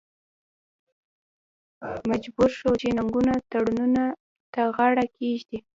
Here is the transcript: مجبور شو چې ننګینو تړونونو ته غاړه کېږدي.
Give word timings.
مجبور 2.09 2.49
شو 2.59 2.71
چې 2.81 2.87
ننګینو 2.97 3.35
تړونونو 3.51 4.05
ته 4.53 4.61
غاړه 4.75 5.05
کېږدي. 5.17 5.57